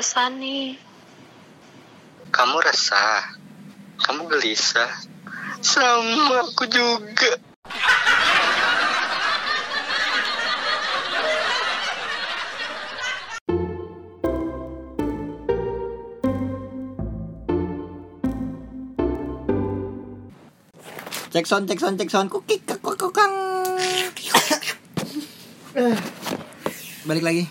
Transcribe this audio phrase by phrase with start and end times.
[0.00, 0.80] resah nih.
[2.32, 3.36] Kamu resah.
[4.00, 4.88] Kamu gelisah.
[5.60, 7.36] Sama aku juga.
[21.30, 22.32] Cek sound, cek sound, cek sound.
[22.32, 23.36] Kukik, kuk, kuk, kang.
[25.76, 25.96] Eh,
[27.08, 27.44] Balik lagi.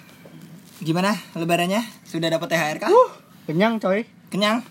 [0.82, 1.99] Gimana lebarannya?
[2.10, 2.90] Sudah dapat THR kah?
[3.46, 4.02] Kenyang coy.
[4.34, 4.66] Kenyang?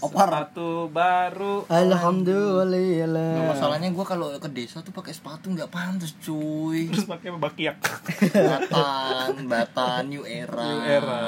[0.00, 0.32] Opar.
[0.48, 1.68] Sepatu baru.
[1.68, 3.36] Alhamdulillah.
[3.36, 6.88] Nah, masalahnya gue kalau ke desa tuh pakai sepatu nggak pantas cuy.
[6.88, 7.76] Terus pakai bakiak.
[8.32, 10.64] Batan, Batan, New Era.
[10.64, 11.20] New era.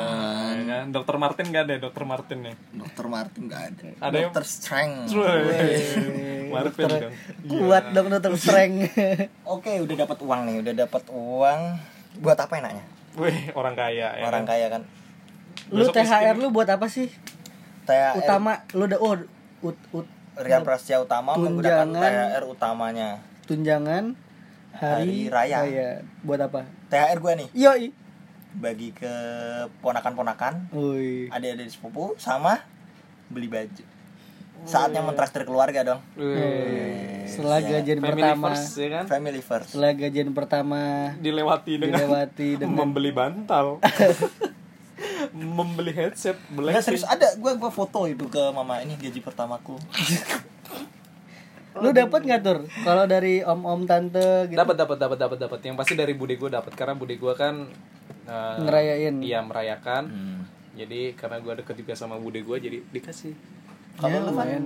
[0.57, 0.85] ya kan?
[0.89, 2.57] Dokter Martin gak ada, Dokter Martin nih.
[2.73, 3.87] Dokter Martin nggak ada.
[4.01, 5.13] Ada yang- Dokter Strength.
[6.57, 7.13] Martin kan.
[7.45, 8.89] Kuat dong dokter strength.
[9.57, 11.61] Oke, udah dapat uang nih, udah dapat uang.
[12.25, 12.85] Buat apa enaknya?
[13.21, 14.25] Wih, orang kaya ya.
[14.25, 14.57] Orang kan?
[14.57, 14.83] kaya kan.
[15.69, 16.37] Lu Besok THR miskin.
[16.39, 17.09] lu buat apa sih?
[17.85, 19.15] THR Utama lu udah oh
[19.63, 22.03] ut, ut, Rian Prasetya Utama menggunakan Tunjangan.
[22.03, 23.09] THR utamanya.
[23.45, 24.05] tunjangan
[24.73, 26.05] Hari hari, raya.
[26.21, 26.61] Buat apa?
[26.87, 27.85] THR gue nih Yoi.
[28.55, 29.13] bagi ke
[29.79, 31.29] ponakan-ponakan, Woi.
[31.29, 32.61] adik-adik sepupu sama
[33.27, 33.85] beli baju.
[34.63, 36.01] Saatnya mentraktir keluarga dong.
[36.15, 37.25] Wih.
[37.25, 37.69] Setelah Iya.
[37.77, 39.05] gajian Family pertama, first ya kan.
[39.07, 39.69] Family first.
[39.71, 40.81] setelah gajian pertama
[41.17, 43.67] Dilewati dengan dilewati dengan membeli bantal.
[45.37, 46.85] membeli headset, Enggak Blackpink.
[46.87, 49.77] serius ada gue gua foto itu ke mama ini gaji pertamaku.
[51.77, 52.59] lu dapat nggak tur?
[52.83, 54.57] Kalau dari om-om tante gitu.
[54.57, 55.59] Dapat dapat dapat dapat dapat.
[55.61, 57.69] Yang pasti dari bude gue dapat karena bude gue kan
[58.25, 59.21] eh, Ngerayain.
[59.21, 60.03] Iya, merayakan.
[60.09, 60.41] Hmm.
[60.73, 63.37] Jadi karena gue deket juga sama bude gue jadi dikasih.
[63.97, 64.65] Kalau Ya, lu kan lumayan.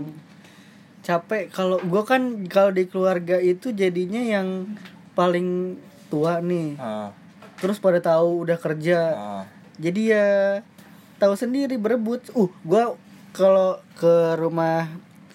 [1.01, 4.77] capek kalau gua kan kalau di keluarga itu jadinya yang
[5.13, 7.09] paling tua nih Ah,
[7.57, 9.45] terus pada tahu udah kerja ah.
[9.81, 10.27] Jadi ya
[11.17, 12.29] tahu sendiri berebut.
[12.33, 12.95] Uh gua
[13.33, 14.87] kalau ke rumah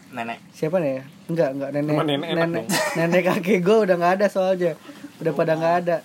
[0.10, 0.38] nenek.
[0.54, 1.02] siapa nih?
[1.02, 1.92] Ya enggak enggak nenek.
[1.92, 2.66] Rumah nenek nenek,
[2.98, 4.74] nenek kakek gua udah nggak ada soalnya.
[5.18, 5.98] Udah pada nggak ada.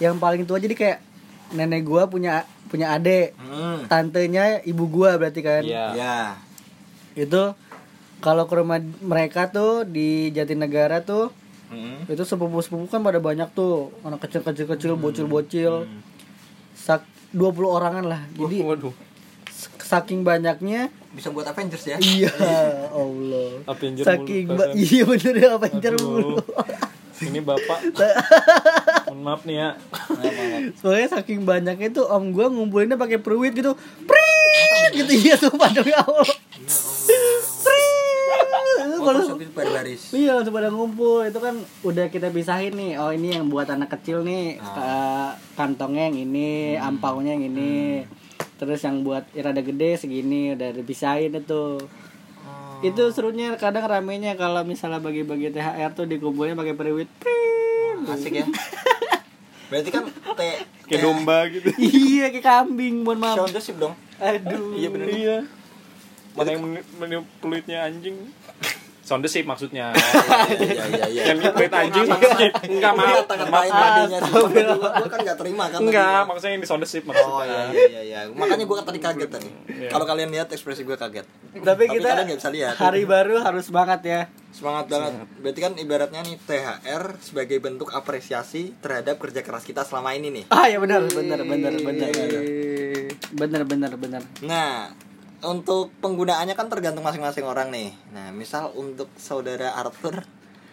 [0.00, 0.98] Yang paling tua jadi kayak
[1.52, 3.84] nenek gua punya punya adik Hmm.
[3.84, 5.60] tantenya ibu gua berarti kan.
[5.60, 5.86] Iya.
[5.92, 6.18] Ya.
[7.12, 7.52] itu
[8.24, 11.28] kalau ke rumah mereka tuh di Jatinegara tuh
[11.68, 12.04] Hmm.
[12.04, 13.92] itu sepupu sepupu kan pada banyak tuh.
[14.00, 15.84] Anak kecil kecil kecil bocil bocil
[16.72, 18.94] sak 20 orangan lah jadi Waduh.
[19.78, 21.96] saking banyaknya Bisa buat Avengers ya?
[21.98, 22.32] iya
[22.94, 26.06] Allah Avenger saking mulu, iya bener ya Avenger Aduh.
[26.06, 26.36] mulu
[27.22, 27.78] Ini bapak.
[29.06, 29.68] Mohon maaf nih ya.
[30.74, 34.90] soalnya saking banyaknya tuh om gua ngumpulinnya pakai peruit gitu Prit!
[34.92, 35.86] gitu iya tuh pada
[39.04, 40.02] kalau baris.
[40.10, 43.92] Iya langsung pada ngumpul itu kan udah kita pisahin nih oh ini yang buat anak
[43.92, 48.04] kecil nih eh, kantongnya yang ini ampaunya yang ini
[48.54, 51.82] terus yang buat irada gede segini udah dipisahin itu
[52.80, 57.10] itu serunya kadang ramenya kalau misalnya bagi-bagi THR tuh dikumpulnya pakai periwit
[58.02, 58.46] Asik ya.
[59.70, 61.70] Berarti kan teh Kayak domba gitu.
[61.78, 63.94] iya kayak kambing mohon maaf Sound sip dong.
[64.18, 65.06] aduh Iya, bener.
[65.08, 65.36] iya.
[66.32, 68.16] Mana yang meni- meni- pelitnya anjing?
[69.02, 69.90] Sound sip maksudnya.
[70.52, 71.22] Iya iya iya.
[71.34, 72.48] Yang pelit anjing maksudnya.
[72.70, 72.92] Enggak.
[73.26, 73.66] Kata Maaf.
[73.66, 74.32] tadinya sih.
[74.78, 75.78] Gua kan enggak terima kan.
[75.82, 77.62] Enggak, maksudnya yang di sound sip Oh maksudnya.
[77.70, 78.20] iya iya iya.
[78.30, 79.48] Makanya gua tadi kaget tadi.
[79.68, 79.88] Iya.
[79.90, 81.26] Kalau kalian lihat ekspresi gua kaget.
[81.52, 82.74] tapi kita kalian nggak bisa lihat.
[82.74, 85.12] hari baru harus semangat ya Semangat banget.
[85.38, 90.44] Berarti kan ibaratnya nih THR sebagai bentuk apresiasi terhadap kerja keras kita selama ini nih.
[90.48, 92.40] ah ya benar benar benar benar Iya,
[93.32, 94.92] benar benar benar Nah,
[95.42, 97.90] untuk penggunaannya kan tergantung masing-masing orang nih.
[98.10, 100.22] Nah, misal untuk saudara Arthur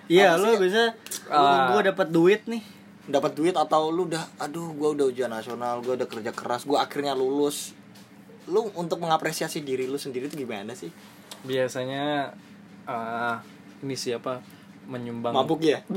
[0.05, 0.69] Iya, lu sih?
[0.69, 0.93] bisa
[1.27, 1.69] Ah.
[1.69, 2.61] gua dapat duit nih.
[3.05, 6.85] dapat duit atau lu udah aduh gua udah ujian nasional, gua udah kerja keras, gua
[6.85, 7.73] akhirnya lulus.
[8.45, 10.93] Lu untuk mengapresiasi diri lu sendiri itu gimana sih?
[11.41, 12.29] Biasanya
[12.85, 13.35] eh,
[13.81, 14.41] ini siapa
[14.85, 15.81] menyumbang Mabuk ya?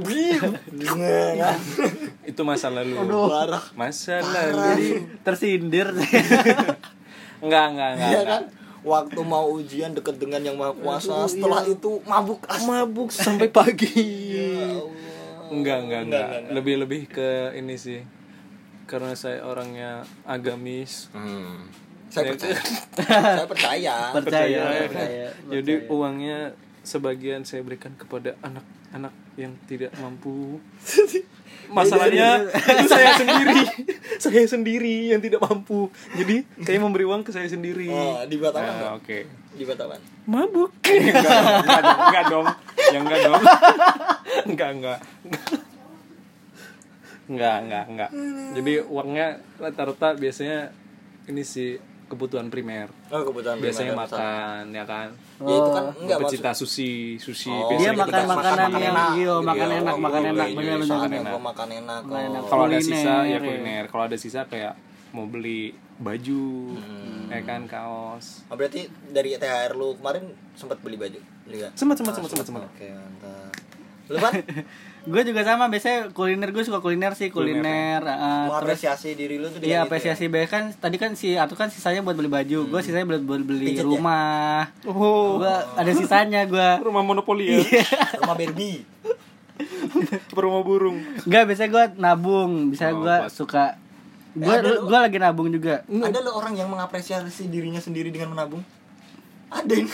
[2.24, 2.96] itu masa lalu.
[3.28, 3.64] Parah.
[3.74, 5.04] Masa lalu.
[5.20, 5.92] Tersindir.
[7.42, 8.08] Enggak, enggak, enggak.
[8.08, 8.42] Iya enggak.
[8.82, 8.88] Kan?
[9.06, 13.94] Waktu mau ujian deket dengan yang maha kuasa, setelah itu mabuk as- Mabuk sampai pagi.
[14.34, 14.82] Ya
[15.48, 16.26] Enggak, enggak, enggak.
[16.50, 18.00] Lebih-lebih ke ini sih.
[18.84, 21.12] Karena saya orangnya agamis.
[21.12, 21.68] Hmm.
[22.08, 22.56] Saya Ya, percaya.
[23.36, 23.94] saya percaya.
[24.12, 24.82] Percaya, ya.
[24.84, 26.38] percaya, Jadi uangnya
[26.82, 30.58] sebagian saya berikan kepada anak-anak yang tidak mampu.
[31.72, 33.62] Masalahnya itu saya sendiri,
[34.20, 35.88] saya sendiri yang tidak mampu.
[36.14, 37.88] Jadi saya memberi uang ke saya sendiri.
[37.88, 38.70] Oh, dibuat apa?
[38.70, 38.92] Nah?
[39.00, 39.26] Oke.
[39.56, 39.96] Dibuat apa?
[40.28, 40.70] Mabuk.
[40.86, 42.46] enggak, enggak enggak dong.
[42.92, 43.42] Ya enggak dong.
[44.46, 44.98] Enggak, enggak.
[47.32, 48.10] Enggak, enggak, enggak.
[48.60, 49.26] Jadi uangnya
[49.56, 50.70] rata-rata biasanya
[51.30, 54.28] ini sih kebutuhan primer Oh, kebutuhan biasanya primer, misalnya.
[54.28, 55.08] makan ya kan
[55.40, 55.92] Ya itu kan Oh.
[55.98, 56.28] enggak maksud.
[56.36, 59.08] pecinta sushi sushi Oh, Dia biasanya makan makanan makan yang enak.
[59.14, 60.74] iya, makan Iya, enak, oh, makan iya, enak, iya, iya,
[61.10, 61.22] enak.
[61.26, 62.00] gua makan enak.
[62.02, 62.28] Makan oh.
[62.28, 62.42] enak.
[62.46, 63.38] kalau ada sisa ya ya.
[63.38, 64.72] kuliner kalau ada sisa kayak
[65.10, 65.62] mau beli
[65.94, 66.44] baju
[66.74, 67.28] Hmm.
[67.28, 71.68] ya kan kaos Oh, berarti dari THR lu kemarin sempat beli baju juga?
[71.72, 73.52] sempat sempat sempat sempat sempat Oke, mantap.
[74.04, 74.32] Lu kan
[75.02, 77.98] Gue juga sama biasanya kuliner gue suka kuliner sih kuliner.
[77.98, 78.14] eh,
[78.46, 81.68] terus mengapresiasi diri lu tuh Iya itu apresiasi baik kan tadi kan si Atu kan
[81.68, 83.88] sisanya buat beli baju, gue sisanya buat, buat beli Pijet ya?
[83.88, 84.70] rumah.
[84.84, 86.68] oh Gue ada sisanya gue.
[86.86, 87.86] rumah monopoli ya ya?
[88.16, 88.78] Rumah Barbie.
[90.34, 93.74] rumah burung Enggak biasanya gue nabung, bisa Oh, gue suka.
[94.32, 95.82] Gue lu- gue lagi nabung juga.
[95.84, 98.62] Ada lo orang yang mengapresiasi dirinya sendiri dengan menabung?
[99.52, 99.92] Ada ini.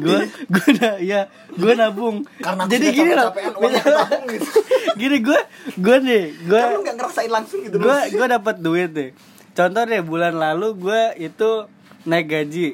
[0.00, 1.20] gue gue na ya
[1.52, 2.24] gue nabung.
[2.40, 4.48] Karena jadi gini ketabung gitu.
[4.96, 5.40] gini gue
[5.76, 9.10] gue nih gue Kan lu nggak ngerasain langsung gitu gue gue dapat duit deh
[9.52, 11.50] contoh deh bulan lalu gue itu
[12.04, 12.68] naik gaji.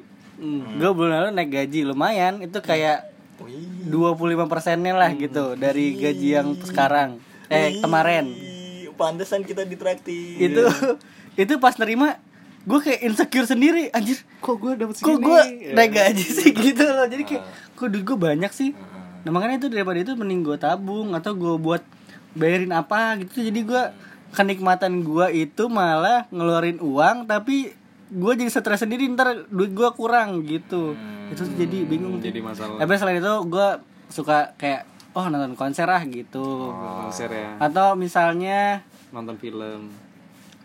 [0.81, 2.41] Gue bulan lalu naik gaji lumayan.
[2.43, 3.11] Itu kayak
[3.41, 3.88] Wih.
[3.88, 7.20] 25 persennya lah gitu dari gaji yang sekarang.
[7.49, 8.32] Eh kemarin.
[8.97, 10.37] Pantesan kita ditraktir.
[10.37, 10.61] itu
[11.43, 12.20] itu pas nerima
[12.61, 14.21] gue kayak insecure sendiri anjir.
[14.39, 15.25] Kok gue dapet kok segini?
[15.25, 15.73] gue Ya.
[15.73, 17.07] naik gaji sih gitu loh.
[17.07, 17.43] Jadi kayak
[17.73, 18.71] kok duit gue banyak sih?
[19.21, 21.83] Nah makanya itu daripada itu mending gue tabung atau gue buat
[22.33, 23.41] bayarin apa gitu.
[23.43, 23.83] Jadi gue
[24.31, 27.73] kenikmatan gue itu malah ngeluarin uang tapi
[28.11, 30.95] gue jadi stres sendiri ntar duit gue kurang gitu.
[31.29, 32.77] Itu tuh jadi bingung jadi masalah.
[32.77, 33.69] Tapi selain itu gue
[34.11, 36.71] suka kayak oh nonton konser ah gitu.
[36.71, 37.57] Konser ya.
[37.57, 39.91] Atau misalnya nonton film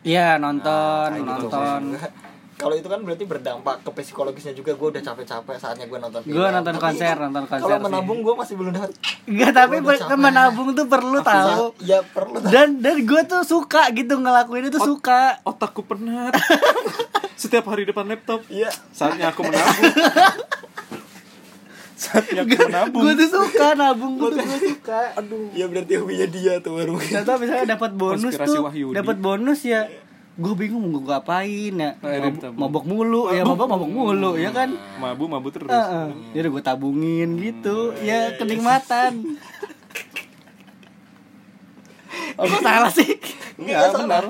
[0.05, 1.25] Iya nonton gitu.
[1.25, 1.81] nonton
[2.55, 6.39] Kalau itu kan berarti berdampak ke psikologisnya juga gue udah capek-capek saatnya gue nonton film.
[6.39, 8.95] Gue nonton Tapi konser, nonton konser Kalau menabung gue masih belum dapat.
[9.27, 10.15] Enggak tapi capek.
[10.15, 12.39] menabung tuh perlu tahu Ya perlu.
[12.47, 16.31] dan dan gue tuh suka gitu ngelakuin itu suka otakku penat
[17.35, 18.71] setiap hari depan laptop Iya.
[18.89, 19.91] saatnya aku menabung
[22.05, 25.49] saatnya aku menabung gue tuh suka nabung gue tuh gue suka Aduh.
[25.51, 26.93] Ya berarti hobinya dia tuh baru.
[26.95, 29.89] contoh misalnya dapat bonus tuh dapat bonus ya
[30.35, 32.59] gue bingung mau gue ngapain ya Mabuk- tabung.
[32.59, 36.07] mabok mulu ya mabok mabok mulu ya kan mabu mabu terus Heeh.
[36.35, 39.11] ya udah gue tabungin gitu ya kenikmatan
[42.35, 43.15] apa salah sih
[43.55, 44.23] Enggak, benar.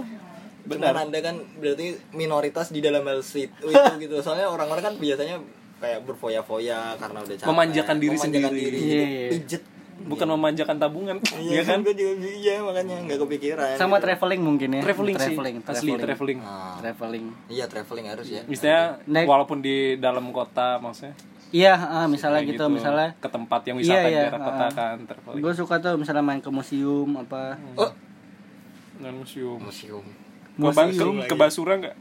[0.66, 0.94] Benar.
[1.00, 3.66] Anda kan berarti minoritas di dalam hal itu
[3.98, 4.16] gitu.
[4.22, 5.42] Soalnya orang-orang kan biasanya
[5.78, 7.48] kayak berfoya-foya karena udah capek.
[7.48, 8.58] Memanjakan diri Memanjakan sendiri.
[8.62, 9.30] diri, Iya, jadi iya.
[9.32, 9.64] Pijet.
[9.98, 13.76] bukan memanjakan tabungan Iya ya kan Gue juga iya makanya nggak kepikiran.
[13.76, 14.04] sama gitu.
[14.06, 18.44] traveling mungkin ya traveling, traveling sih asli traveling Ah, traveling iya traveling harus ya.
[18.46, 21.16] misalnya Naik- walaupun di dalam kota maksudnya
[21.50, 24.60] iya ah, misalnya kayak gitu, misalnya ke tempat yang Iya, wisata di iya, daerah kota
[24.60, 24.72] ah.
[24.74, 27.44] kan traveling gue suka tuh misalnya main ke museum apa
[27.78, 27.92] Oh,
[28.98, 30.04] dan museum museum.
[30.56, 31.96] Museum ke, Basura nggak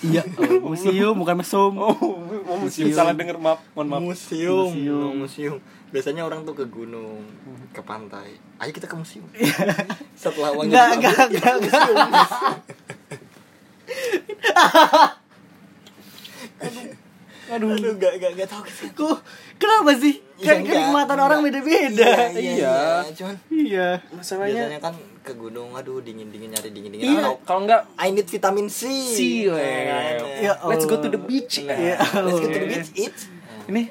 [0.00, 0.24] iya
[0.64, 1.92] museum bukan mesum oh,
[2.24, 4.72] oh museum salah denger maaf mohon maaf Museum.
[4.72, 5.04] Museum.
[5.04, 5.56] Oh, museum.
[5.88, 7.24] Biasanya orang tuh ke gunung,
[7.70, 8.36] ke pantai.
[8.56, 9.24] Ayo kita ke museum.
[10.20, 11.96] Setelah uangnya Enggak, enggak, enggak, museum.
[17.48, 18.84] Aduh, Aduh, enggak, enggak, enggak tahu gitu.
[18.92, 19.16] Kok
[19.56, 20.20] kenapa sih?
[20.36, 21.24] Iya, Kan enggak, kenikmatan enggak.
[21.26, 22.10] orang beda-beda.
[22.36, 22.76] Iya, iya, iya.
[23.16, 23.88] Cuman Iya.
[24.12, 24.94] masalahnya biasanya kan
[25.28, 27.04] ke gunung, aduh dingin-dingin nyari dingin-dingin.
[27.04, 27.20] Iya.
[27.20, 28.88] Atau kalau nggak I need vitamin C.
[28.88, 29.82] See, Ya weh.
[29.84, 30.16] kan?
[30.40, 32.00] Ya let's go to the beach Iya.
[32.00, 33.16] Let's go to the beach, eat.
[33.66, 33.82] ini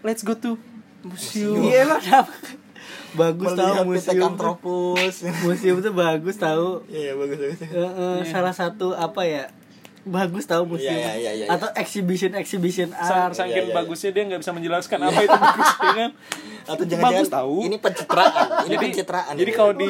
[0.00, 0.60] let's go to
[1.00, 2.32] museum Iya kenapa?
[3.14, 4.32] Bagus tahu Melihat museum.
[5.46, 6.82] Museum tuh bagus tahu.
[6.90, 7.60] Iya, bagus bagus.
[7.62, 9.48] Heeh, salah satu apa ya?
[10.04, 10.92] Bagus tahu museum.
[10.92, 11.46] Iya, iya, iya, iya.
[11.48, 13.34] Atau exhibition exhibition Sang, art.
[13.34, 16.10] saking Iya, iya, bagusnya dia nggak bisa menjelaskan apa itu bagus ya kan
[16.64, 17.56] Atau jangan-jangan Bagus tahu.
[17.62, 18.44] Ini pencitraan.
[18.44, 19.32] Ini jadi pencitraan.
[19.34, 19.88] jadi kalau di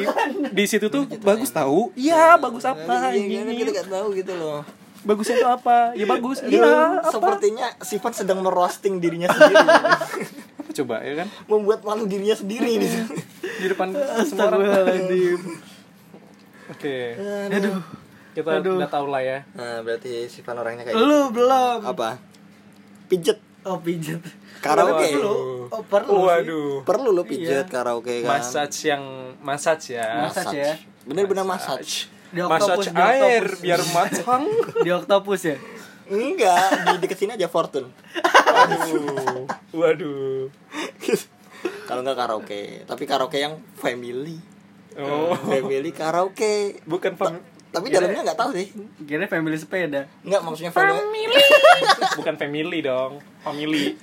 [0.49, 4.63] di situ tuh bagus tahu iya bagus apa Iya, ini kita nggak tahu gitu loh.
[5.01, 9.67] bagusnya itu apa ya bagus iya Iya, apa sepertinya Sifat sedang merosting dirinya sendiri.
[10.55, 12.79] Apa coba ya kan Membuat malu dirinya sendiri
[13.55, 13.91] di depan
[14.23, 14.63] semua orang
[16.67, 16.95] oke
[17.51, 18.04] Aduh.
[18.35, 18.75] Kita Aduh.
[18.75, 21.79] udah tahu lah ya Nah, berarti sifat orangnya kayak Lu belum.
[21.81, 22.19] apa?
[23.07, 24.21] Pijet Oh pijet.
[24.59, 25.09] karaoke.
[25.09, 25.35] Perlu.
[25.67, 26.13] Oh perlu.
[26.13, 26.21] sih.
[26.21, 28.37] waduh Perlu lo pijet karaoke kan.
[28.37, 29.01] massage yang
[29.39, 30.73] massage ya Massage ya.
[31.03, 32.11] Bener-bener massage.
[32.27, 33.61] Di Octopus, massage di air Octopus.
[33.61, 34.43] biar matang
[34.85, 35.57] Di Octopus ya.
[36.05, 37.89] Enggak, di deket sini aja Fortune.
[38.45, 40.45] waduh waduh
[41.85, 44.37] Kalau enggak karaoke, tapi karaoke yang family.
[44.95, 46.81] oh Family karaoke.
[46.83, 47.41] bukan fam
[47.75, 48.67] Tapi dalamnya nggak tahu sih.
[49.01, 50.07] Kira family sepeda.
[50.21, 51.43] Enggak maksudnya family
[52.17, 53.99] bukan family dong family.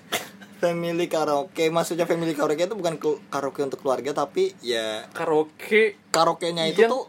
[0.57, 1.69] Family karaoke.
[1.69, 5.97] Maksudnya family karaoke itu bukan ke- karaoke untuk keluarga tapi ya karaoke.
[6.09, 7.03] karaoke-nya itu Yang tuh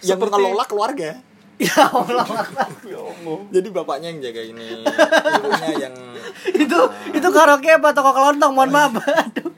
[0.00, 1.10] yang seperti- mengelola keluarga.
[1.58, 1.74] ya
[2.86, 3.42] ya Allah.
[3.50, 4.86] Jadi bapaknya yang jaga ini
[5.34, 5.94] ibunya yang
[6.62, 6.78] itu
[7.10, 7.90] itu karaoke apa?
[7.90, 8.94] Toko kelontong mohon maaf.
[8.94, 9.50] Aduh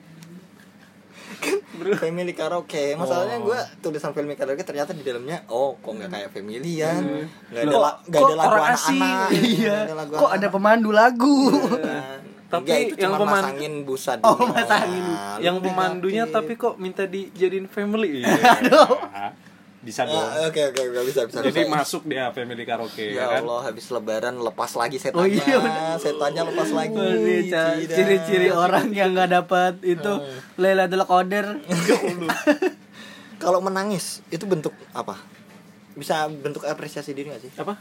[1.97, 2.95] family karaoke.
[2.95, 7.29] Masalahnya gue tulisan family karaoke ternyata di dalamnya oh kok nggak kayak familian?
[7.47, 9.77] Nggak ada Kok- la- nggak ada lagu anak-anak iya.
[9.87, 11.37] ada kok ada pemandu lagu?
[12.51, 14.51] Tapi Enggak, itu yang cuma peman- masangin busa Oh, doang.
[14.51, 15.05] masangin.
[15.07, 18.27] Lu yang pemandunya tapi kok minta dijadiin family
[19.81, 21.41] bisa dong Ah, Oke oke oke bisa bisa.
[21.41, 21.73] jadi bisa.
[21.73, 25.41] masuk dia family karaoke Ya ya kan Allah habis lebaran lepas lagi Oh setannya.
[25.41, 25.97] iya, bener.
[25.97, 27.01] setannya lepas lagi.
[27.87, 30.13] Ciri-ciri orang yang nggak dapat itu
[30.55, 31.57] Lailatul Qadar
[33.37, 35.17] Kalau menangis itu bentuk apa?
[35.91, 37.53] Bisa bentuk apresiasi diri gak sih?
[37.57, 37.81] apa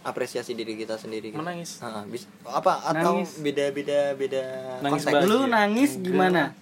[0.00, 1.28] Apresiasi diri kita sendiri.
[1.28, 1.36] gitu.
[1.36, 3.36] menangis Ah, bis- apa atau Nangis.
[3.36, 4.44] beda-beda beda
[4.80, 5.24] Nangis konteks?
[5.26, 6.56] lu nangis gimana.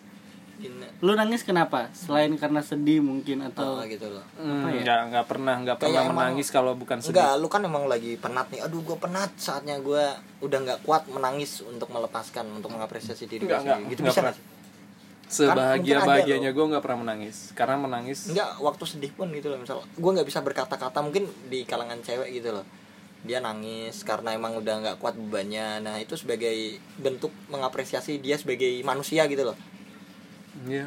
[0.98, 4.24] Lu nangis kenapa selain karena sedih mungkin atau Ah, gitu loh.
[4.34, 4.80] Hmm, ya?
[4.80, 8.16] nggak nggak pernah nggak pernah emang- menangis kalau bukan sedih Enggak, lu kan emang lagi
[8.16, 8.64] penat nih.
[8.64, 9.28] Aduh, gue penat.
[9.36, 10.04] Saatnya gue
[10.40, 13.90] udah nggak kuat menangis untuk melepaskan, untuk mengapresiasi diri gue Enggak, enggak, sendiri.
[13.90, 14.36] Gitu enggak bisa nggak
[15.26, 19.58] sebahagia bahagianya ada gue nggak pernah menangis karena menangis Enggak, waktu sedih pun gitu loh.
[19.58, 22.64] Misal gue nggak bisa berkata-kata mungkin di kalangan cewek gitu loh.
[23.20, 25.82] Dia nangis karena emang udah nggak kuat bebannya.
[25.82, 26.54] Nah, itu sebagai
[26.94, 29.56] bentuk mengapresiasi dia sebagai manusia gitu loh.
[30.66, 30.86] Iya.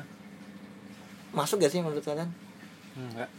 [1.33, 2.29] Masuk gak sih menurut kalian?
[2.99, 3.29] enggak.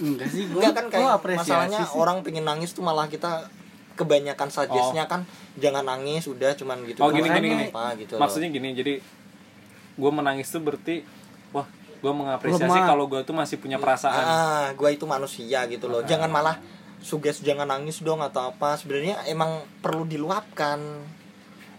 [0.00, 1.96] Enggak sih Enggak kan kayak masalahnya sih.
[1.96, 3.48] orang pengen nangis tuh malah kita
[3.96, 5.28] kebanyakan suggestnya kan
[5.60, 7.66] jangan nangis udah cuman gitu oh gini gini gini.
[7.68, 8.24] Apa gitu loh.
[8.24, 8.96] maksudnya gini jadi
[10.00, 11.04] gue menangis tuh berarti
[11.52, 11.68] wah
[12.00, 14.24] gue mengapresiasi kalau gue tuh masih punya perasaan.
[14.24, 16.00] Ah gue itu manusia gitu loh.
[16.00, 16.56] Jangan malah
[17.04, 18.80] suges jangan nangis dong atau apa.
[18.80, 20.80] Sebenarnya emang perlu diluapkan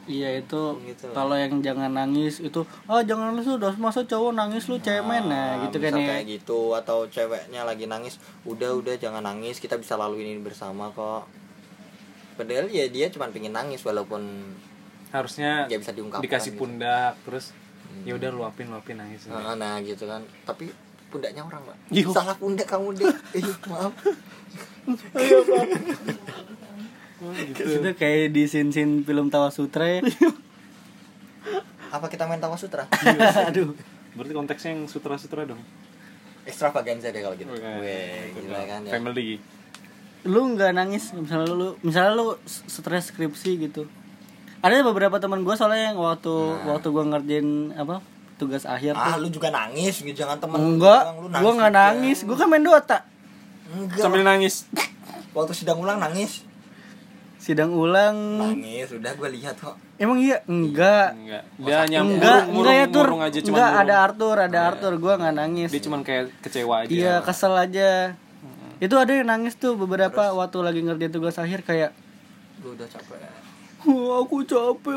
[0.03, 1.13] Iya itu Gitu.
[1.13, 5.29] kalau yang jangan nangis itu ah jangan nangis lu udah masa cowok nangis lu cemen.
[5.29, 6.05] Nah gitu kan ya.
[6.17, 10.89] kayak gitu atau ceweknya lagi nangis udah udah jangan nangis kita bisa lalui ini bersama
[10.89, 11.29] kok.
[12.33, 14.25] Padahal ya dia cuma pengen nangis walaupun
[15.09, 16.59] harusnya nggak bisa diungkapkan dikasih gitu.
[16.59, 17.53] pundak terus
[18.01, 19.27] ya udah luapin luapin nangis.
[19.27, 20.23] Nah, nah gitu kan.
[20.43, 20.71] Tapi
[21.07, 22.07] pundaknya orang pak Iya.
[22.07, 23.91] salah pundak kamu deh eh, maaf
[27.21, 27.61] Oh, gitu.
[27.61, 30.01] Itu kayak di sin-sin film Tawa Sutra ya.
[31.91, 32.87] apa kita main tawa sutra
[33.51, 33.75] Aduh.
[34.15, 35.59] berarti konteksnya yang sutra-sutra dong
[36.47, 37.59] extravaganza deh kalau gitu Oke.
[37.59, 39.37] Weh, gila kan ya family
[40.23, 43.89] Lu nggak nangis misalnya lu misalnya lu stres skripsi gitu.
[44.61, 46.29] Ada beberapa teman gue soalnya yang waktu
[46.63, 48.05] waktu gua ngerjain apa
[48.37, 49.25] tugas akhir ah tuh.
[49.25, 51.09] lu juga nangis gitu jangan temen Enggak,
[51.41, 52.21] gua nggak nangis.
[52.21, 53.01] Gua kan main Dota.
[53.73, 54.69] enggak sambil nangis
[55.33, 56.45] waktu sidang ulang nangis
[57.41, 58.37] Sidang ulang.
[58.37, 60.45] nangis udah gue lihat kok Emang iya?
[60.45, 61.17] Enggak.
[61.17, 63.07] enggak dia hanya enggak, murung, enggak ya tur.
[63.17, 63.81] aja enggak murung.
[63.81, 64.93] ada Arthur, ada Arthur.
[64.97, 65.69] Gua nggak nangis.
[65.69, 67.89] dia cuma kayak kecewa aja Iya, kesel aja.
[68.77, 71.93] Itu ada yang nangis tuh beberapa waktu lagi ngerjain tugas akhir kayak
[72.61, 73.17] gue udah capek
[73.81, 74.93] Wah, aku capek.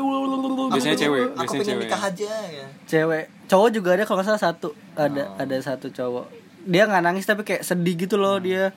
[0.69, 4.29] biasanya cewek aku biasanya pengen cewek nikah aja ya Cewek, cowok juga ada kalau nggak
[4.29, 4.69] salah satu.
[4.93, 6.25] Ada ada satu cowok.
[6.65, 8.73] Dia nggak nangis tapi kayak sedih gitu loh dia.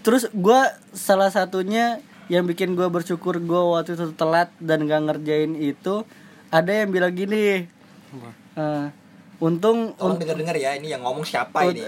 [0.00, 5.56] Terus gua salah satunya yang bikin gua bersyukur gua waktu itu telat dan gak ngerjain
[5.56, 6.04] itu
[6.48, 7.64] ada yang bilang gini.
[8.56, 8.86] eh,
[9.38, 11.84] untung tolong denger denger ya ini yang ngomong siapa ini?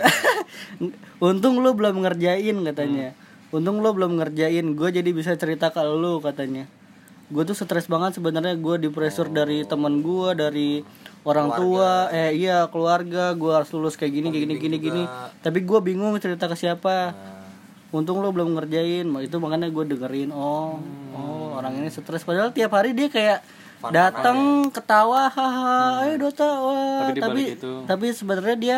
[1.29, 3.13] Untung lu belum ngerjain katanya.
[3.51, 6.69] Untung lu belum ngerjain gue jadi bisa cerita ke lu katanya.
[7.31, 10.71] Gue tuh stres banget sebenarnya gue di pressure dari teman gue dari
[11.25, 12.09] orang tua.
[12.13, 13.35] Eh iya keluarga.
[13.35, 15.03] Gue harus lulus kayak gini kayak gini gini gini.
[15.41, 17.13] tapi gue bingung cerita ke siapa
[17.91, 19.05] untung lu belum ngerjain.
[19.05, 20.79] Mak- itu makanya gue dengerin oh
[21.11, 22.23] oh orang ini stres.
[22.23, 23.41] Padahal tiap hari dia kayak
[23.87, 26.45] datang ketawa haha ayo Dota.
[26.45, 28.77] Wah Tapi tapi itu- tapi sebenarnya dia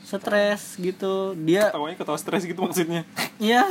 [0.00, 1.32] stres gitu.
[1.38, 3.06] Dia tawanya ketawa stres gitu maksudnya.
[3.40, 3.64] Ya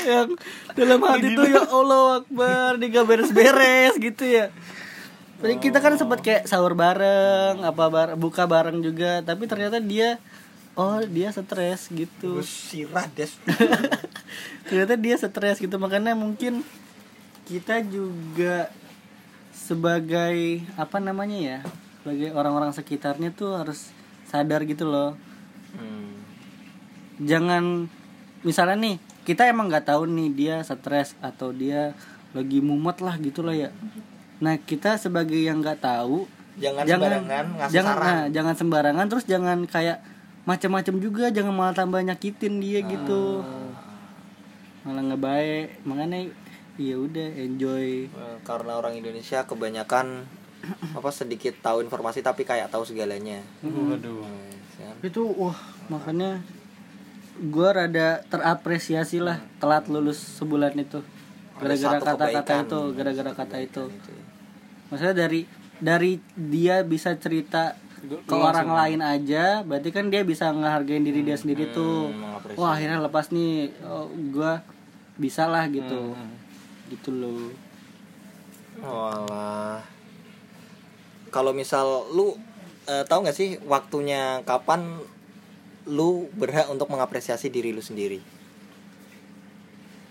[0.00, 0.34] yang
[0.74, 4.50] dalam hati tuh ya Allah Akbar dia gak beres-beres gitu ya.
[5.38, 9.22] Jadi kita kan sempat kayak sahur bareng apa bar buka bareng juga.
[9.22, 10.18] Tapi ternyata dia
[10.78, 12.38] oh dia stres gitu.
[12.46, 13.34] Sirah des
[14.70, 15.74] ternyata dia stres gitu.
[15.76, 16.62] Makanya mungkin
[17.50, 18.70] kita juga
[19.50, 21.58] sebagai apa namanya ya
[22.00, 23.90] sebagai orang-orang sekitarnya tuh harus
[24.30, 25.18] sadar gitu loh.
[25.68, 26.24] Hmm.
[27.20, 27.92] jangan
[28.40, 28.96] misalnya nih
[29.28, 31.92] kita emang nggak tahu nih dia stres atau dia
[32.32, 33.70] lagi mumet lah gitu lah ya.
[34.40, 36.24] Nah kita sebagai yang nggak tahu
[36.56, 38.08] jangan, sembarangan ngasih jangan saran.
[38.08, 39.06] nah, jangan sembarangan.
[39.12, 39.98] Terus jangan kayak
[40.48, 43.44] macam-macam juga jangan malah tambah nyakitin dia gitu.
[44.88, 46.32] Malah ngebaik makanya
[46.80, 48.08] ya udah enjoy.
[48.08, 50.24] Eh, karena orang Indonesia kebanyakan
[50.96, 53.44] apa sedikit tahu informasi tapi kayak tahu segalanya.
[53.60, 54.24] Waduh.
[54.24, 54.96] Yes, kan?
[55.04, 55.58] itu wah
[55.92, 56.40] makanya
[57.38, 61.04] gue rada terapresiasi lah telat lulus sebulan itu.
[61.60, 63.84] Gara-gara kata-kata itu gara-gara kata itu.
[63.92, 64.12] Itu.
[64.88, 65.44] maksudnya dari
[65.84, 71.34] dari dia bisa cerita ke orang lain aja berarti kan dia bisa ngehargain diri dia
[71.34, 72.56] sendiri tuh mengapresiasi.
[72.56, 73.52] wah akhirnya lepas nih
[73.82, 74.52] oh, gue
[75.16, 76.34] bisa lah gitu Hmm.
[76.88, 77.50] gitu loh
[78.78, 79.82] Walah.
[81.28, 82.38] Kalau misal lu
[82.84, 85.02] eh, tahu nggak sih waktunya kapan
[85.84, 88.22] lu berhak untuk mengapresiasi diri lu sendiri?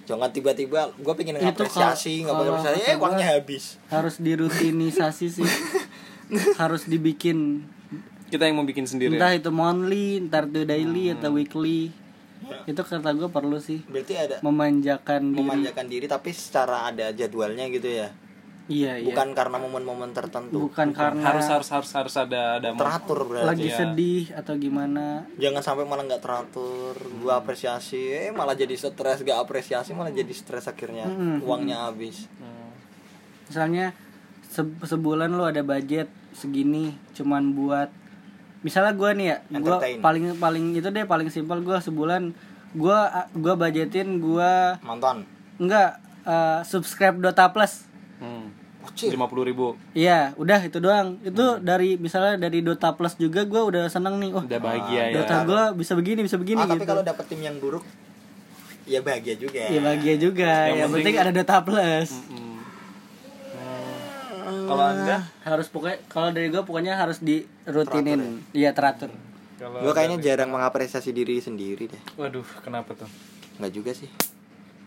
[0.04, 3.64] Jangan tiba-tiba gue pengen Itu ngapresiasi, nggak kalau- ngapresiasi, kalau eh uangnya habis.
[3.88, 5.48] harus dirutinisasi sih
[6.62, 7.64] harus dibikin
[8.28, 9.14] Kita yang mau bikin sendiri.
[9.14, 11.90] entah itu monthly ntar itu daily atau weekly
[12.64, 17.66] itu kata gue perlu sih Berarti ada memanjakan diri memanjakan diri tapi secara ada jadwalnya
[17.68, 18.08] gitu ya.
[18.68, 20.54] iya iya Bukan karena momen-momen tertentu.
[20.62, 23.48] bukan karena harus harus harus harus ada ada Teratur berarti.
[23.48, 23.78] lagi Iya.
[23.82, 26.94] sedih atau gimana Jangan sampai malah nggak teratur.
[27.18, 29.22] Gua apresiasi, eh malah jadi stres.
[29.22, 31.04] Gak apresiasi malah jadi stres akhirnya.
[31.06, 31.42] Mm-mm.
[31.42, 32.28] Uangnya habis.
[32.38, 32.70] Hmm.
[33.46, 33.96] misalnya
[34.46, 37.88] se- sebulan lu ada budget segini cuman buat
[38.60, 42.34] misalnya gue nih ya gue paling paling itu deh paling simpel gue sebulan
[42.70, 43.00] gue
[43.34, 45.24] gua budgetin gue Nonton.
[45.58, 47.86] enggak eh, subscribe Dota Plus
[48.18, 48.50] Hmm.
[48.82, 49.12] Ocil.
[49.12, 51.22] lima puluh ribu Iya, udah itu doang.
[51.22, 54.32] Itu dari misalnya dari Dota Plus juga gue udah seneng nih.
[54.32, 56.90] Oh, udah bahagia ya Dota gue bisa begini, bisa begini ah, tapi gitu.
[56.90, 57.86] kalau dapet tim yang buruk
[58.84, 60.50] ya bahagia juga Iya bahagia juga.
[60.66, 62.10] Yang Yang, penting, penting- ada Dota Plus.
[62.26, 62.47] Hmm.
[64.68, 68.44] Kalau anda Harus pokoknya kalau dari gue pokoknya harus dirutinin.
[68.52, 69.10] Iya teratur.
[69.58, 72.02] kalau gue kayaknya jarang mengapresiasi diri sendiri deh.
[72.20, 73.10] Waduh kenapa tuh?
[73.58, 74.10] Nggak juga sih.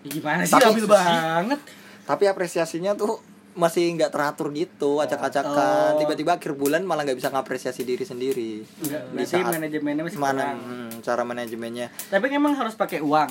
[0.07, 0.55] Ya, gimana sih?
[0.55, 1.61] Tapi- banget.
[2.07, 3.23] tapi apresiasinya tuh
[3.55, 5.95] masih nggak teratur gitu acak-acakan.
[5.95, 5.99] Oh.
[5.99, 8.63] tiba-tiba akhir bulan malah nggak bisa ngapresiasi diri sendiri.
[8.63, 11.91] Di berarti saat manajemennya masih mana hmm, cara manajemennya.
[12.09, 13.31] Tapi emang harus pakai uang.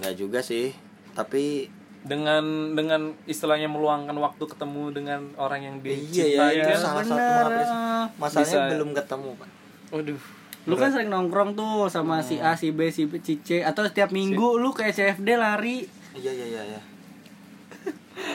[0.00, 0.74] nggak juga sih.
[1.16, 1.70] Tapi
[2.04, 7.02] dengan dengan istilahnya meluangkan waktu ketemu dengan orang yang iya ya dicintai itu kan salah
[7.02, 7.74] satu mengapresiasi
[8.14, 8.70] masalahnya Bisa.
[8.70, 9.48] belum ketemu pak.
[9.90, 10.20] Waduh.
[10.64, 13.82] Lu kan sering nongkrong tuh sama si A, si B, si B, si C atau
[13.82, 15.84] setiap minggu lu kayak CFD lari.
[16.14, 16.80] iya iya iya iya.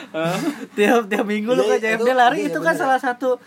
[0.75, 2.81] Tiap tiap minggu lu Iya, kayak CFD itu- lari iya, itu kan bener.
[2.83, 3.37] salah satu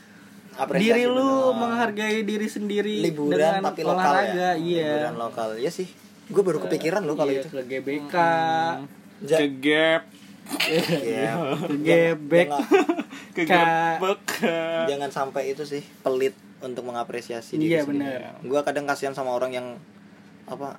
[0.52, 1.58] Apresiasi diri lu bener.
[1.58, 4.90] menghargai diri sendiri liburan dengan tapi lokal olahraga ya iya.
[5.00, 5.48] liburan lokal.
[5.56, 5.88] Ya sih.
[6.26, 7.48] Gue baru kepikiran loh kalau Iya, itu.
[7.50, 8.14] ke GBK
[9.22, 10.02] Ja- ke gap
[10.68, 11.33] Iya.
[11.64, 12.68] ke gebek Jangan-
[13.33, 14.22] ke Ka- gebek
[14.87, 18.38] jangan sampai itu sih pelit untuk mengapresiasi diri iya benar.
[18.40, 19.68] Gue kadang kasihan sama orang yang
[20.42, 20.76] apa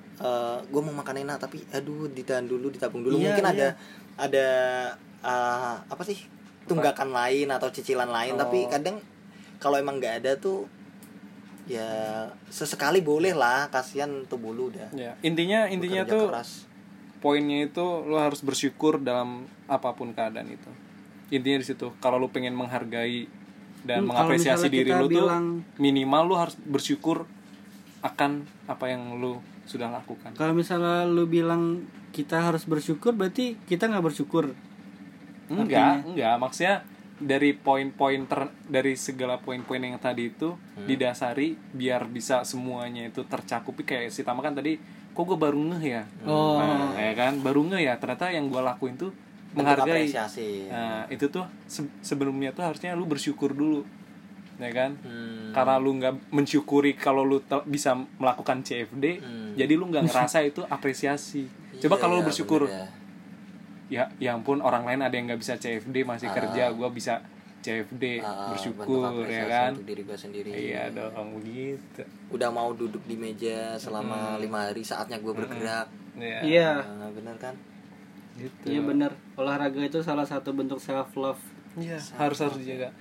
[0.64, 3.16] gue mau makan enak tapi aduh ditahan dulu ditabung dulu.
[3.16, 3.70] Iya, mungkin ada iya.
[4.16, 4.46] ada
[5.20, 6.16] eh, apa sih
[6.64, 8.70] tunggakan lain atau cicilan lain tapi Oh.
[8.70, 8.96] kadang
[9.58, 10.64] kalau emang nggak ada tuh
[11.64, 11.88] ya
[12.46, 14.88] sesekali boleh lah kasihan tubuh lu udah.
[14.92, 16.68] Ya intinya intinya tuh keras.
[17.24, 20.68] Poinnya itu lo harus bersyukur dalam apa pun keadaan itu.
[21.30, 23.24] Intinya di situ kalau lu pengen menghargai
[23.82, 27.24] dan Hmm, mengapresiasi diri kita lu tuh bilang- minimal lu harus bersyukur
[28.00, 30.36] akan apa yang lu sudah lakukan.
[30.36, 34.52] Kalau misalnya lu bilang kita harus bersyukur berarti kita nggak bersyukur?
[35.46, 36.36] Enggak enggak.
[36.38, 36.76] Maksudnya
[37.14, 40.84] dari poin-poin ter dari segala poin-poin yang tadi itu Hmm.
[40.84, 43.84] didasari biar bisa semuanya itu tercakupi.
[43.84, 44.76] Kayak si Tama kan tadi
[45.14, 46.58] kok gue baru ngeh ya Oh.
[46.58, 49.14] nah, ya kan baru ngeh ya ternyata yang gue lakuin tuh
[49.54, 53.86] menghargai apresiasi Nah, itu tuh se- sebelumnya tuh harusnya lu bersyukur dulu.
[54.54, 54.98] Ya kan?
[55.00, 55.50] Hmm.
[55.50, 59.54] Karena lu nggak mensyukuri kalau lu bisa melakukan CFD, Hmm.
[59.54, 61.46] jadi lu nggak ngerasa itu apresiasi.
[61.76, 62.86] Coba Iya, kalau lu iya, bersyukur, ya
[63.88, 64.04] ya.
[64.16, 66.34] ya ampun orang lain ada yang nggak bisa CFD masih Ah.
[66.34, 67.22] kerja, gua bisa
[67.64, 69.70] CFD, Ah, bentuk bersyukur ya kan?
[69.72, 70.50] untuk diri gue sendiri.
[70.52, 72.04] Iya dong begitu.
[72.28, 75.88] udah mau duduk di meja selama lima hari saatnya gue bergerak.
[76.14, 76.70] Ya, iya.
[76.84, 77.56] Nah, bener kan?
[78.34, 78.66] Gitu.
[78.66, 79.16] iya bener.
[79.34, 81.40] Olahraga itu salah satu bentuk self love
[81.74, 82.92] Iya, harus harus dijaga.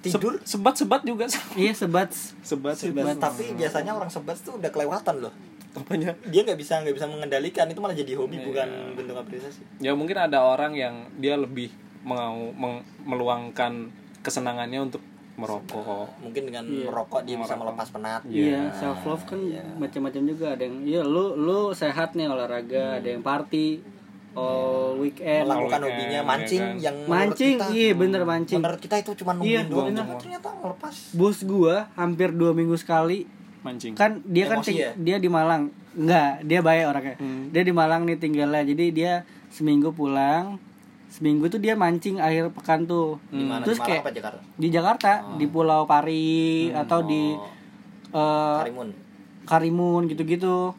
[0.00, 0.40] tidur?
[0.42, 1.28] Sebat-sebat juga.
[1.54, 2.10] Iya sebat.
[2.40, 3.20] Sebat Sebat.
[3.20, 5.34] tapi biasanya orang sebat tuh udah kelewatan loh.
[5.70, 6.10] Apanya?
[6.26, 8.46] dia nggak bisa nggak bisa mengendalikan itu malah jadi hobi Iya.
[8.48, 9.62] bukan bentuk apresiasi.
[9.78, 11.70] Ya mungkin ada orang yang dia lebih
[12.02, 16.84] mau meng- meluangkan kesenangannya untuk merokok mungkin dengan Iya.
[16.86, 17.60] merokok dia bisa Merokok.
[17.62, 19.40] melepas penat Iya, self love kan
[19.74, 20.46] macam-macam juga.
[20.50, 23.80] Ada yang iya lu lu sehat nih olahraga, ada yang party
[24.30, 25.42] all weekend.
[25.42, 26.74] melakukan weekend, hobinya ya mancing kan?
[26.78, 28.60] yang Mancing, kita, iya bener mancing.
[28.60, 30.04] menurut kita itu cuma Iya, nungguin doang bener.
[30.18, 33.26] ternyata melepas Bos gua hampir dua minggu sekali
[33.60, 34.90] mancing kan dia kan Emosi ting- ya?
[34.94, 37.16] dia di Malang enggak dia baik orangnya
[37.50, 39.12] dia di Malang nih tinggalnya jadi dia
[39.48, 40.56] seminggu pulang
[41.10, 43.18] seminggu tuh dia mancing akhir pekan tuh.
[43.28, 43.66] Di mana?
[43.66, 44.40] Terus di kayak apa Jakarta?
[44.56, 47.34] di Jakarta di Pulau Pari atau di
[48.10, 48.88] Oh, eh, Karimun.
[49.46, 50.74] Karimun gitu-gitu.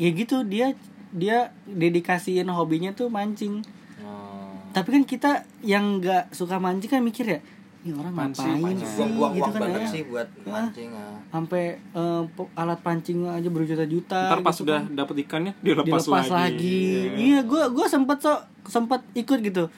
[0.00, 0.72] Ya gitu dia
[1.14, 3.62] dia dedikasiin hobinya tuh mancing.
[4.02, 4.50] Oh.
[4.74, 5.30] tapi kan kita
[5.62, 7.40] yang nggak suka mancing kan mikir ya
[7.84, 8.80] ini orang Mancing, ngapain mancing.
[8.82, 8.96] sih?
[8.96, 9.88] Buang-buang gitu kan banget ya.
[9.88, 10.90] sih buat mancing.
[10.90, 11.16] ah.
[11.28, 14.96] sampai eh, po- alat pancing aja berjuta-juta ntar pas gitu sudah kan.
[14.96, 16.80] dapet ikannya dia lepas, dilepas lagi, lagi,
[17.20, 17.38] iya.
[17.42, 18.32] Gue gue sempet so
[18.64, 19.68] sempet ikut gitu.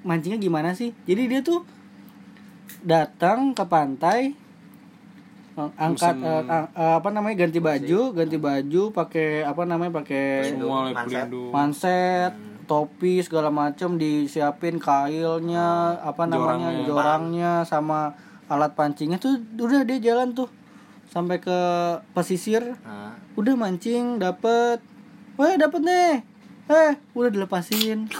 [0.00, 0.94] Mancingnya gimana sih?
[1.02, 1.66] Jadi dia tuh
[2.80, 4.32] datang ke pantai
[5.52, 10.54] eh, angkat eh, ang- eh, apa namanya ganti baju ganti baju pakai apa namanya pakai
[11.50, 12.32] manset
[12.70, 16.86] topi segala macam disiapin kailnya apa namanya Jorangnya.
[16.86, 18.14] jorangnya sama
[18.46, 19.18] alat pancingnya.
[19.18, 20.46] Tuh udah dia jalan tuh
[21.10, 21.58] sampai ke
[22.14, 22.78] pesisir.
[22.86, 24.78] Nah, udah mancing dapet.
[25.34, 26.22] Wah dapet nih.
[26.70, 28.06] Eh udah dilepasin.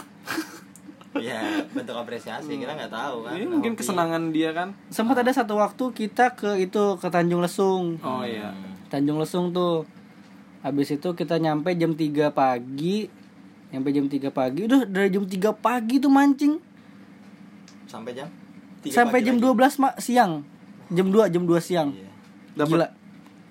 [1.11, 1.43] Ya
[1.75, 3.35] bentuk apresiasi kita nggak tahu kan.
[3.35, 3.83] Iya, mungkin Hobi.
[3.83, 4.71] kesenangan dia kan?
[4.87, 7.99] Sempat ada satu waktu kita ke itu ke Tanjung Lesung.
[7.99, 8.55] Oh iya.
[8.87, 9.83] Tanjung Lesung tuh.
[10.63, 13.11] Habis itu kita nyampe jam 3 pagi
[13.71, 14.59] nyampe jam 3 pagi.
[14.67, 16.59] Udah dari jam 3 pagi tuh mancing.
[17.87, 18.27] Sampai jam
[18.89, 19.77] sampai pagi jam lagi.
[19.77, 20.31] 12 mak siang.
[20.91, 21.89] Jam 2 jam 2 siang.
[21.93, 22.09] Iya.
[22.57, 22.69] Dapat.
[22.69, 22.87] gila.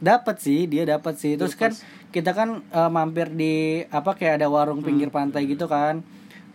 [0.01, 1.37] Dapat sih dia dapat sih.
[1.37, 1.73] Terus kan
[2.11, 6.03] kita kan eh, mampir di apa kayak ada warung pinggir pantai gitu kan.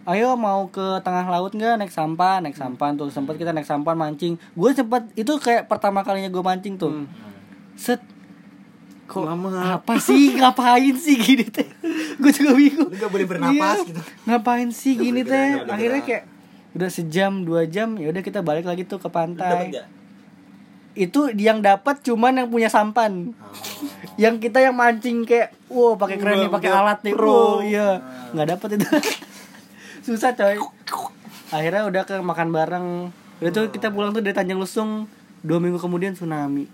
[0.05, 1.81] Ayo mau ke tengah laut nggak?
[1.81, 2.93] Naik sampan naik sampan.
[2.93, 4.37] Tuh sempat kita naik sampan mancing.
[4.53, 6.93] Gue sempat itu kayak pertama kalinya gue mancing tuh.
[6.93, 7.07] Hmm.
[7.73, 8.01] set.
[9.05, 9.77] Kok Lama.
[9.77, 10.33] apa sih?
[10.33, 11.69] Ngapain sih gini teh
[12.15, 12.89] gue juga bingung.
[12.89, 14.01] Lu nggak boleh bernapas Iya, gitu.
[14.25, 15.49] ngapain sih gini boleh teh?
[15.67, 16.23] akhirnya kayak
[16.75, 19.71] udah sejam dua jam ya udah kita balik lagi tuh ke pantai.
[20.95, 23.35] Itu yang dapat cuman yang punya sampan.
[23.35, 23.53] Oh.
[24.15, 27.11] yang kita yang mancing kayak wow pakai keren nih pakai alat nih.
[27.11, 27.27] pro.
[27.27, 27.99] wow iya.
[28.31, 28.87] Nggak dapat itu.
[30.07, 30.55] Susah coy.
[31.51, 32.87] Akhirnya udah ke makan bareng.
[33.43, 34.91] Udah tuh kita pulang tuh dari Tanjung Lesung.
[35.43, 36.65] Dua minggu kemudian tsunami.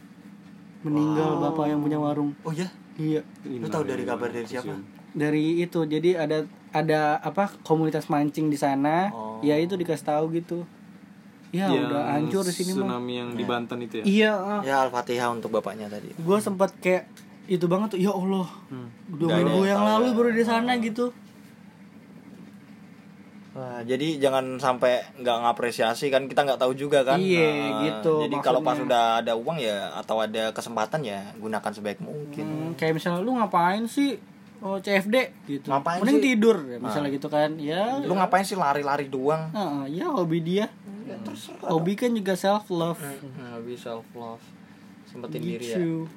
[0.82, 2.34] Meninggal bapak yang punya warung.
[2.42, 3.22] Oh ya, iya.
[3.46, 4.74] Lu tahu dari kabar dari siapa?
[5.12, 6.38] Dari itu jadi ada
[6.72, 9.40] ada apa komunitas mancing di sana Oh.
[9.42, 10.64] ya itu dikasih tahu gitu
[11.50, 14.62] ya Yang udah hancur di sini mah tsunami yang di Banten itu ya iya ah.
[14.62, 16.08] Ya Al-Fatihah untuk bapaknya tadi.
[16.10, 17.12] gue sempat kayak
[17.46, 18.88] itu banget tuh ya Allah Hmm.
[19.10, 20.16] dua minggu yang lalu ya.
[20.16, 21.12] baru di sana gitu
[23.52, 27.20] Wah, jadi jangan sampai nggak ngapresiasi kan kita nggak tahu juga kan.
[27.20, 31.68] Iya, Nah, gitu Jadi kalau pas sudah ada uang ya atau ada kesempatan ya gunakan
[31.70, 32.46] sebaik mungkin.
[32.48, 34.16] Hmm, kayak misalnya lu ngapain sih
[34.62, 35.68] oh CFD gitu.
[35.68, 36.26] Ngapain mending sih?
[36.32, 37.50] tidur ya, misalnya gitu kan.
[37.58, 39.50] Ya Lu ngapain sih lari-lari doang?
[39.52, 40.70] ah, ya hobi dia.
[41.62, 43.02] Hobi kan juga self love
[43.36, 44.42] Nah, bisa self love.
[45.04, 45.76] Sempetin diri ya.
[45.76, 46.08] gitu.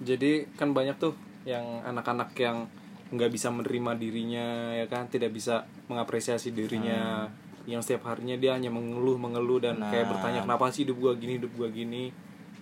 [0.00, 2.70] Jadi kan banyak tuh yang anak-anak yang
[3.08, 5.06] nggak bisa menerima dirinya ya kan?
[5.06, 7.26] Tidak bisa mengapresiasi dirinya.
[7.62, 9.88] Yang setiap harinya dia hanya mengeluh mengeluh dan Nah.
[9.88, 12.10] kayak bertanya kenapa sih hidup gua gini hidup gua gini?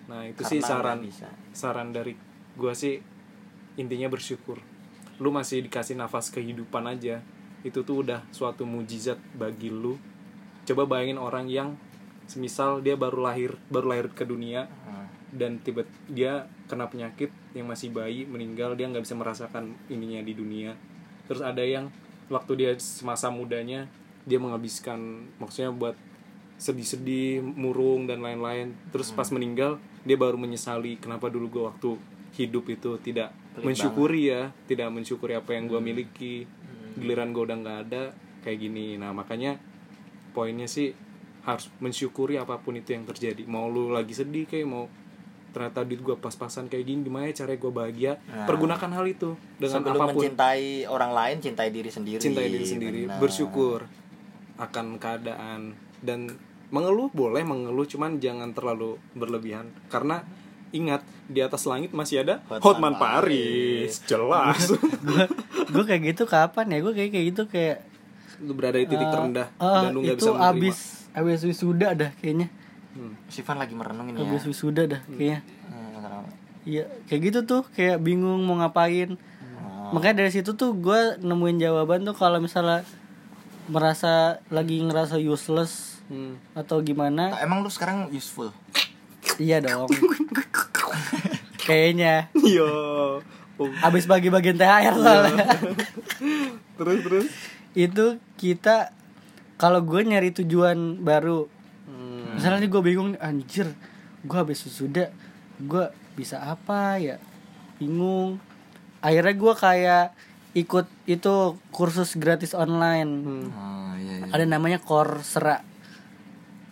[0.06, 1.28] Nah itu sih Karena saran nggak bisa.
[1.50, 2.12] saran dari
[2.54, 3.00] gua sih
[3.76, 4.60] intinya bersyukur
[5.20, 7.20] lu masih dikasih nafas kehidupan aja
[7.60, 10.00] itu tuh udah suatu mujizat bagi lu.
[10.64, 11.76] Coba bayangin orang yang
[12.24, 15.06] semisal dia baru lahir baru lahir ke dunia Hmm.
[15.34, 20.32] dan tiba dia kena penyakit yang masih bayi meninggal dia nggak bisa merasakan ininya di
[20.32, 20.72] dunia.
[21.26, 21.90] Terus ada yang
[22.30, 23.90] waktu dia semasa mudanya
[24.24, 25.98] dia menghabiskan maksudnya buat
[26.60, 28.76] sedih-sedih murung dan lain-lain.
[28.94, 31.98] Terus pas meninggal dia baru menyesali kenapa dulu gua waktu
[32.36, 36.46] hidup itu tidak Mensyukuri ya tidak mensyukuri apa yang gua miliki.
[36.94, 38.02] Giliran gua udah nggak ada
[38.46, 38.94] kayak gini.
[38.94, 39.58] Nah makanya
[40.30, 40.94] poinnya sih
[41.44, 43.42] harus mensyukuri apa pun itu yang terjadi.
[43.48, 44.84] Mau lu lagi sedih kayak mau
[45.50, 48.12] ternyata duit gue pas-pasan kayak gini gimana ya caranya gue bahagia?
[48.30, 48.46] Nah.
[48.46, 50.22] pergunakan hal itu dengan Sebelum apa pun.
[50.22, 52.22] mencintai orang lain, cintai diri sendiri.
[52.22, 53.18] cintai diri sendiri Benar.
[53.18, 53.78] bersyukur
[54.62, 55.74] akan keadaan.
[56.00, 56.30] Dan
[56.70, 59.68] mengeluh boleh mengeluh cuman jangan terlalu berlebihan.
[59.90, 60.22] Karena
[60.70, 64.02] ingat di atas langit masih ada Hotman Hotman Paris.
[64.06, 64.70] Jelas.
[65.74, 66.78] Gue kayak gitu kapan ya?
[66.78, 67.76] Gue kayak kayak gitu kayak
[68.40, 70.48] lu berada di titik eh, terendah eh, dan lu nggak itu bisa menerima.
[70.56, 70.76] abis
[71.12, 72.48] abis wisuda dah kayaknya.
[72.90, 73.14] Hmm.
[73.28, 74.26] Sifan lagi merenung ini ya.
[74.26, 75.40] abis wisuda dah kayaknya.
[75.68, 76.24] Hmm,
[76.64, 79.14] iya kayak gitu tuh kayak bingung mau ngapain.
[79.60, 79.92] Oh.
[79.92, 82.86] makanya dari situ tuh gue nemuin jawaban tuh kalau misalnya
[83.66, 86.42] merasa lagi ngerasa useless Hmm.
[86.58, 87.30] atau gimana.
[87.30, 88.50] Nah, emang lu sekarang useful?
[89.38, 89.86] iya dong
[91.70, 92.14] kayaknya.
[92.34, 92.70] Yo.
[93.60, 95.46] Oh, abis bagi-bagian THR soalnya.
[96.80, 97.26] Terus terus?
[97.76, 98.96] Itu kita
[99.60, 101.44] kalau gue nyari tujuan baru.
[101.90, 102.38] Hmm.
[102.38, 103.66] misalnya gue bingung anjir
[104.22, 105.12] gue habis wisuda
[105.60, 105.84] gue
[106.16, 107.20] bisa apa ya?
[107.76, 108.40] Bingung.
[109.04, 110.06] Akhirnya gue kayak
[110.56, 113.10] ikut itu kursus gratis online.
[113.20, 113.46] Hmm.
[113.52, 114.32] Oh iya iya.
[114.32, 115.60] ada namanya Coursera.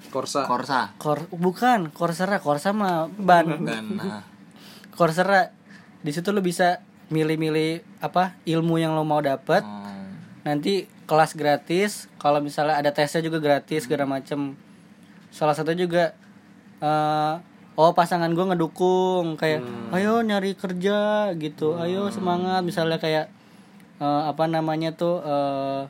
[0.08, 0.96] Korsa Korsa.
[0.96, 2.40] Kor bukan Coursera.
[2.40, 3.44] Corsa mah ban.
[3.60, 4.24] Nah,
[4.98, 5.54] Coursera
[6.02, 6.82] di situ lu bisa
[7.14, 9.62] milih-milih apa ilmu yang lo mau dapet.
[9.62, 9.86] Hmm.
[10.46, 14.58] nanti kelas gratis kalau misalnya ada tesnya juga gratis segala macem.
[15.30, 16.18] Salah satu juga
[16.82, 17.34] eh,
[17.78, 19.62] oh pasangan gue ngedukung kayak
[19.94, 21.78] ayo nyari kerja gitu.
[21.78, 22.64] Ayo semangat.
[22.64, 23.30] Misalnya kayak
[24.02, 25.82] eh, apa namanya tuh eh,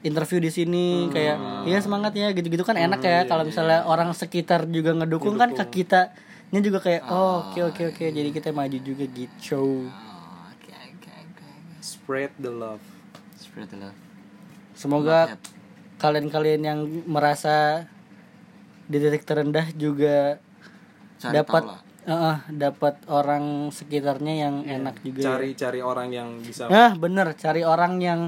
[0.00, 3.28] interview di sini kayak iya semangat ya gitu-gitu kan enak ya.
[3.28, 6.16] kalau misalnya orang sekitar juga ngedukung kan ke kita
[6.52, 11.46] juga kayak oh oke oke oke jadi kita maju juga gitu Oh, Oke oke oke.
[11.78, 12.82] Spread the love.
[13.34, 13.90] Seperti itu.
[14.74, 15.38] Semoga
[15.96, 17.86] kalian-kalian yang merasa
[18.84, 20.42] di titik terendah juga
[21.18, 21.62] Cari dapat
[22.02, 25.20] eh, dapat orang sekitarnya yang enak juga.
[25.20, 25.26] ya.
[25.36, 28.20] Cari-cari orang yang bisa Nah, bener cari orang yang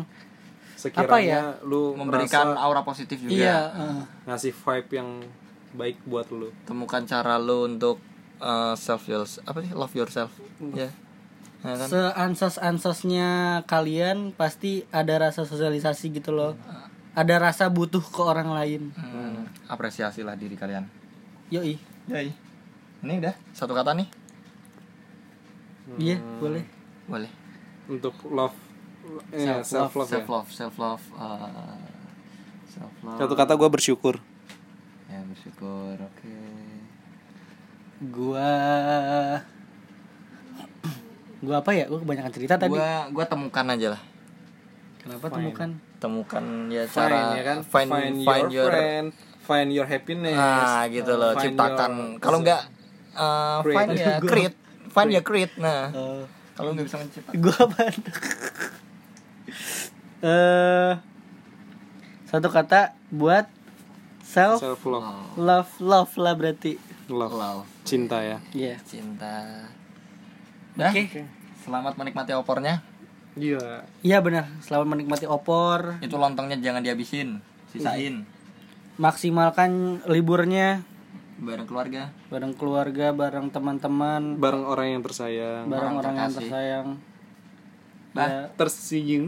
[0.76, 1.40] sekiranya apa ya?
[1.64, 3.32] lu Memberikan merasa aura positif juga.
[3.32, 5.10] iya, eh, ngasih vibe yang
[5.72, 6.52] baik buat lu.
[6.62, 7.96] Temukan cara lu untuk
[8.42, 10.34] uh, self yours apa sih love yourself.
[10.74, 10.90] Ya.
[11.62, 11.86] Ya kan?
[11.86, 16.58] seansos-ansosnya kalian pasti ada rasa sosialisasi gitu loh.
[17.14, 18.90] Ada rasa butuh ke orang lain.
[18.98, 20.90] Hmm, apresiasilah diri kalian.
[21.54, 21.78] Yoi.
[22.10, 22.34] Yoi.
[23.06, 24.08] Ini udah satu kata nih.
[26.02, 26.64] Iya, boleh.
[27.06, 27.30] Boleh.
[27.86, 28.56] Untuk love
[29.30, 30.08] eh, self love.
[30.08, 31.78] Self love, self love, uh,
[32.66, 33.18] self love.
[33.22, 34.18] Satu kata gue bersyukur.
[35.06, 35.94] Ya bersyukur.
[36.00, 36.34] Oke.
[38.02, 38.50] Gua
[41.44, 41.86] Gua apa ya?
[41.86, 42.72] Gua kebanyakan cerita tadi.
[42.72, 44.02] Gua gua temukan aja lah.
[44.98, 45.70] Kenapa temukan?
[45.98, 47.58] Temukan ya Find cara ya kan?
[47.62, 47.90] find,
[48.22, 49.06] find, your, friend,
[49.40, 50.34] find your happiness.
[50.34, 51.92] nah gitu loh, Find ciptakan.
[51.94, 52.62] your- Kalau enggak
[53.14, 53.76] uh, Create.
[53.76, 54.56] find ya create,
[54.88, 55.54] find ya create.
[55.56, 57.80] Nah, Eh, kalau nggak bisa menciptakan gua apa?
[60.22, 60.92] Eh
[62.24, 63.44] satu kata buat
[64.22, 65.34] self self love.
[65.34, 66.78] love love lah berarti.
[67.10, 67.34] Love.
[67.34, 68.38] love, Cinta ya.
[68.52, 68.74] Iya.
[68.82, 69.66] cinta.
[70.74, 70.90] Dah.
[70.90, 71.26] Oke.
[71.58, 72.80] Selamat menikmati opornya.
[73.32, 73.84] Iya.
[74.00, 74.48] Iya benar.
[74.60, 75.96] Selamat menikmati opor.
[75.98, 78.28] Itu lontongnya jangan dihabisin, sisain
[78.94, 80.84] Maksimalkan liburnya
[81.42, 82.12] bareng keluarga.
[82.28, 85.64] bareng keluarga, bareng teman-teman, Bareng orang yang tersayang.
[85.66, 86.86] bareng orang yang tersayang.
[88.12, 88.28] Bah.
[88.28, 89.24] Ya, Tersayang.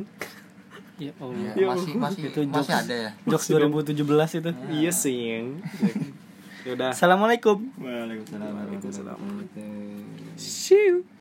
[0.95, 1.53] ya Allah.
[1.59, 2.83] Ya, masih masih Itu masih jokes.
[2.87, 3.11] ada ya.
[3.27, 3.99] Jokes 2017
[4.39, 4.51] itu.
[4.71, 5.47] Iya sayang.
[6.65, 6.97] Yaudah.
[6.97, 7.77] Assalamualaikum.
[7.77, 9.21] Waalaikumsalam.
[10.41, 11.14] See you.